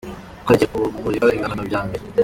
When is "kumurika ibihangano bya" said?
0.93-1.81